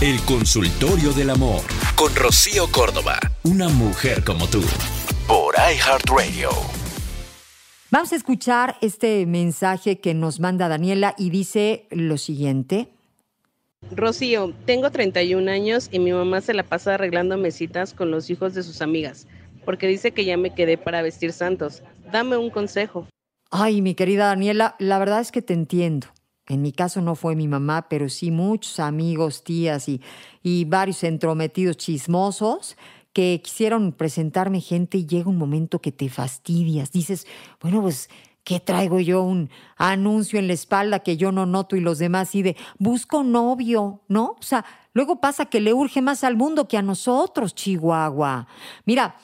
El 0.00 0.18
consultorio 0.22 1.12
del 1.12 1.28
amor 1.28 1.60
con 1.94 2.16
Rocío 2.16 2.68
Córdoba. 2.72 3.18
Una 3.44 3.68
mujer 3.68 4.24
como 4.24 4.46
tú. 4.46 4.62
Por 5.28 5.54
iHeartRadio. 5.56 6.48
Vamos 7.90 8.10
a 8.14 8.16
escuchar 8.16 8.76
este 8.80 9.26
mensaje 9.26 10.00
que 10.00 10.14
nos 10.14 10.40
manda 10.40 10.68
Daniela 10.68 11.14
y 11.18 11.28
dice 11.28 11.86
lo 11.90 12.16
siguiente. 12.16 12.88
Rocío, 13.94 14.54
tengo 14.64 14.90
31 14.90 15.50
años 15.50 15.90
y 15.92 15.98
mi 15.98 16.12
mamá 16.12 16.40
se 16.40 16.54
la 16.54 16.62
pasa 16.62 16.94
arreglando 16.94 17.36
mesitas 17.36 17.92
con 17.92 18.10
los 18.10 18.30
hijos 18.30 18.54
de 18.54 18.62
sus 18.62 18.80
amigas, 18.80 19.26
porque 19.66 19.86
dice 19.86 20.12
que 20.12 20.24
ya 20.24 20.38
me 20.38 20.54
quedé 20.54 20.78
para 20.78 21.02
vestir 21.02 21.34
santos. 21.34 21.82
Dame 22.10 22.38
un 22.38 22.48
consejo. 22.48 23.06
Ay, 23.50 23.82
mi 23.82 23.94
querida 23.94 24.28
Daniela, 24.28 24.76
la 24.78 24.98
verdad 24.98 25.20
es 25.20 25.30
que 25.30 25.42
te 25.42 25.52
entiendo. 25.52 26.06
En 26.50 26.62
mi 26.62 26.72
caso 26.72 27.00
no 27.00 27.14
fue 27.14 27.36
mi 27.36 27.46
mamá, 27.46 27.88
pero 27.88 28.08
sí 28.08 28.32
muchos 28.32 28.80
amigos, 28.80 29.44
tías 29.44 29.88
y, 29.88 30.00
y 30.42 30.64
varios 30.64 31.04
entrometidos 31.04 31.76
chismosos 31.76 32.76
que 33.12 33.40
quisieron 33.42 33.92
presentarme 33.92 34.60
gente 34.60 34.98
y 34.98 35.06
llega 35.06 35.30
un 35.30 35.38
momento 35.38 35.80
que 35.80 35.92
te 35.92 36.08
fastidias. 36.08 36.90
Dices, 36.90 37.26
bueno, 37.60 37.82
pues, 37.82 38.10
¿qué 38.42 38.58
traigo 38.58 38.98
yo? 38.98 39.22
Un 39.22 39.48
anuncio 39.76 40.40
en 40.40 40.48
la 40.48 40.54
espalda 40.54 41.00
que 41.00 41.16
yo 41.16 41.30
no 41.30 41.46
noto 41.46 41.76
y 41.76 41.80
los 41.80 41.98
demás 41.98 42.34
y 42.34 42.42
de, 42.42 42.56
busco 42.78 43.22
novio, 43.22 44.02
¿no? 44.08 44.36
O 44.38 44.42
sea, 44.42 44.64
luego 44.92 45.20
pasa 45.20 45.46
que 45.46 45.60
le 45.60 45.72
urge 45.72 46.02
más 46.02 46.24
al 46.24 46.36
mundo 46.36 46.66
que 46.66 46.76
a 46.76 46.82
nosotros, 46.82 47.54
Chihuahua. 47.54 48.48
Mira, 48.86 49.16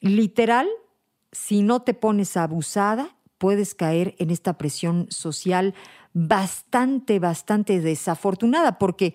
literal, 0.00 0.68
si 1.30 1.62
no 1.62 1.82
te 1.82 1.94
pones 1.94 2.36
abusada, 2.36 3.16
puedes 3.38 3.74
caer 3.74 4.14
en 4.18 4.30
esta 4.30 4.56
presión 4.56 5.06
social 5.10 5.74
bastante, 6.14 7.18
bastante 7.18 7.80
desafortunada, 7.80 8.78
porque 8.78 9.14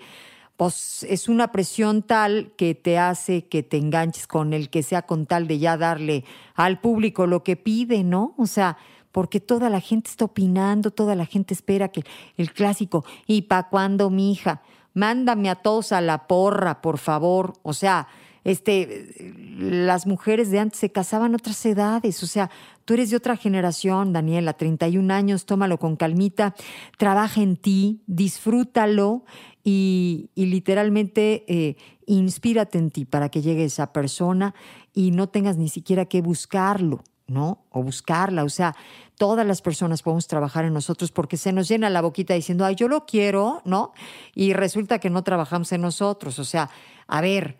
pues 0.57 1.05
es 1.07 1.29
una 1.29 1.51
presión 1.51 2.01
tal 2.01 2.51
que 2.57 2.73
te 2.73 2.97
hace 2.97 3.45
que 3.45 3.61
te 3.61 3.77
enganches 3.77 4.25
con 4.25 4.53
el 4.53 4.69
que 4.69 4.81
sea 4.81 5.03
con 5.03 5.27
tal 5.27 5.47
de 5.47 5.59
ya 5.59 5.77
darle 5.77 6.25
al 6.55 6.79
público 6.79 7.27
lo 7.27 7.43
que 7.43 7.55
pide, 7.55 8.03
¿no? 8.03 8.33
O 8.37 8.47
sea, 8.47 8.77
porque 9.11 9.39
toda 9.39 9.69
la 9.69 9.79
gente 9.79 10.09
está 10.09 10.25
opinando, 10.25 10.91
toda 10.91 11.15
la 11.15 11.25
gente 11.25 11.53
espera 11.53 11.89
que 11.89 12.03
el 12.37 12.51
clásico, 12.51 13.05
¿y 13.27 13.43
pa' 13.43 13.69
cuándo, 13.69 14.09
mi 14.09 14.31
hija? 14.31 14.61
Mándame 14.93 15.51
a 15.51 15.55
todos 15.55 15.91
a 15.91 16.01
la 16.01 16.27
porra, 16.27 16.81
por 16.81 16.97
favor. 16.97 17.53
O 17.61 17.73
sea, 17.73 18.07
este, 18.47 19.35
las 19.59 20.07
mujeres 20.07 20.51
de 20.51 20.59
antes 20.59 20.79
se 20.79 20.89
casaban 20.89 21.33
a 21.33 21.35
otras 21.35 21.65
edades, 21.65 22.23
o 22.23 22.27
sea, 22.27 22.49
tú 22.85 22.93
eres 22.93 23.09
de 23.09 23.17
otra 23.17 23.35
generación, 23.35 24.13
Daniela, 24.13 24.53
31 24.53 25.13
años, 25.13 25.45
tómalo 25.45 25.77
con 25.77 25.97
calmita, 25.97 26.55
trabaja 26.97 27.41
en 27.41 27.57
ti, 27.57 28.03
disfrútalo 28.07 29.25
y, 29.65 30.29
literalmente 30.35 31.43
eh, 31.49 31.75
inspírate 32.05 32.77
en 32.77 32.89
ti 32.89 33.03
para 33.03 33.27
que 33.27 33.41
llegue 33.41 33.65
esa 33.65 33.91
persona 33.91 34.55
y 34.93 35.11
no 35.11 35.27
tengas 35.27 35.57
ni 35.57 35.67
siquiera 35.67 36.05
que 36.05 36.21
buscarlo. 36.21 37.03
¿no? 37.29 37.65
O 37.71 37.83
buscarla, 37.83 38.45
o 38.45 38.49
sea, 38.49 38.73
todas 39.17 39.45
las 39.45 39.61
personas 39.61 40.01
podemos 40.01 40.27
trabajar 40.27 40.63
en 40.63 40.71
nosotros 40.71 41.11
porque 41.11 41.35
se 41.35 41.51
nos 41.51 41.67
llena 41.67 41.89
la 41.89 41.99
boquita 41.99 42.33
diciendo, 42.33 42.63
ay, 42.63 42.75
yo 42.75 42.87
lo 42.87 43.05
quiero, 43.05 43.61
¿no? 43.65 43.91
Y 44.33 44.53
resulta 44.53 44.99
que 44.99 45.09
no 45.09 45.25
trabajamos 45.25 45.73
en 45.73 45.81
nosotros, 45.81 46.39
o 46.39 46.45
sea, 46.45 46.69
a 47.05 47.19
ver, 47.19 47.57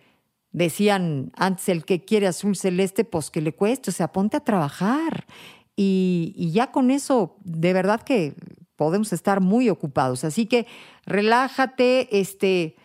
Decían 0.57 1.31
antes 1.35 1.69
el 1.69 1.85
que 1.85 2.03
quiere 2.03 2.25
azul 2.25 2.55
celeste, 2.55 3.03
pues 3.03 3.29
que 3.29 3.41
le 3.41 3.53
cueste, 3.53 3.91
o 3.91 3.93
sea, 3.93 4.11
ponte 4.11 4.37
a 4.37 4.39
trabajar. 4.39 5.27
Y, 5.75 6.33
y 6.35 6.51
ya 6.51 6.71
con 6.71 6.89
eso, 6.89 7.35
de 7.43 7.73
verdad 7.73 8.01
que 8.01 8.33
podemos 8.75 9.13
estar 9.13 9.39
muy 9.39 9.69
ocupados. 9.69 10.23
Así 10.23 10.47
que 10.47 10.65
relájate, 11.05 12.19
este, 12.19 12.75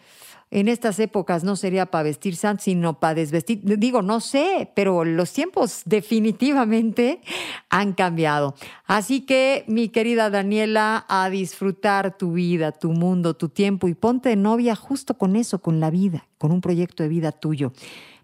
en 0.55 0.69
estas 0.69 0.99
épocas 0.99 1.45
no 1.45 1.57
sería 1.57 1.87
para 1.87 2.05
vestir 2.05 2.37
santos, 2.37 2.65
sino 2.65 3.01
para 3.01 3.15
desvestir. 3.15 3.63
Digo, 3.63 4.03
no 4.03 4.21
sé, 4.21 4.71
pero 4.77 5.03
los 5.03 5.33
tiempos 5.33 5.81
definitivamente 5.87 7.23
han 7.71 7.95
cambiado. 7.95 8.55
Así 8.85 9.23
que, 9.23 9.65
mi 9.67 9.89
querida 9.89 10.29
Daniela, 10.29 11.07
a 11.09 11.31
disfrutar 11.31 12.19
tu 12.19 12.33
vida, 12.33 12.71
tu 12.71 12.93
mundo, 12.93 13.35
tu 13.35 13.49
tiempo 13.49 13.89
y 13.89 13.95
ponte 13.95 14.29
de 14.29 14.37
novia 14.37 14.77
justo 14.77 15.15
con 15.17 15.37
eso, 15.37 15.63
con 15.63 15.81
la 15.81 15.89
vida, 15.89 16.29
con 16.37 16.53
un 16.53 16.61
proyecto 16.61 17.03
de 17.03 17.09
vida 17.09 17.33
tuyo. 17.33 17.73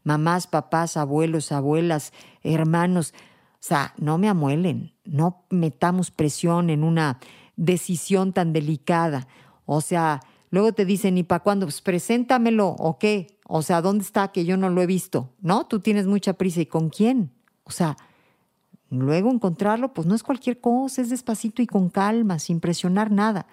Mamás, 0.04 0.46
papás, 0.46 0.98
abuelos, 0.98 1.50
abuelas, 1.50 2.12
hermanos, 2.42 3.14
o 3.54 3.56
sea, 3.60 3.94
no 3.96 4.18
me 4.18 4.28
amuelen, 4.28 4.92
no 5.06 5.44
metamos 5.48 6.10
presión 6.10 6.68
en 6.68 6.84
una 6.84 7.20
decisión 7.56 8.34
tan 8.34 8.52
delicada. 8.52 9.28
O 9.64 9.80
sea, 9.80 10.20
Luego 10.50 10.72
te 10.72 10.84
dicen, 10.84 11.18
¿y 11.18 11.22
para 11.22 11.42
cuándo? 11.42 11.66
Pues 11.66 11.80
preséntamelo, 11.80 12.68
¿o 12.68 12.98
qué? 12.98 13.38
O 13.46 13.62
sea, 13.62 13.82
¿dónde 13.82 14.04
está 14.04 14.32
que 14.32 14.44
yo 14.44 14.56
no 14.56 14.70
lo 14.70 14.82
he 14.82 14.86
visto? 14.86 15.34
¿No? 15.40 15.66
Tú 15.66 15.80
tienes 15.80 16.06
mucha 16.06 16.34
prisa. 16.34 16.60
¿Y 16.60 16.66
con 16.66 16.88
quién? 16.88 17.32
O 17.64 17.70
sea, 17.70 17.96
luego 18.90 19.30
encontrarlo, 19.30 19.92
pues 19.92 20.06
no 20.06 20.14
es 20.14 20.22
cualquier 20.22 20.60
cosa, 20.60 21.02
es 21.02 21.10
despacito 21.10 21.62
y 21.62 21.66
con 21.66 21.90
calma, 21.90 22.38
sin 22.38 22.60
presionar 22.60 23.10
nada. 23.10 23.46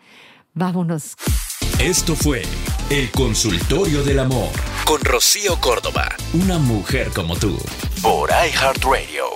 Vámonos. 0.53 1.15
Esto 1.79 2.15
fue 2.15 2.43
El 2.89 3.11
Consultorio 3.11 4.03
del 4.03 4.19
Amor 4.19 4.49
con 4.85 5.01
Rocío 5.01 5.59
Córdoba, 5.59 6.07
una 6.33 6.57
mujer 6.57 7.11
como 7.13 7.35
tú, 7.35 7.57
por 8.01 8.29
iHeartRadio. 8.29 9.34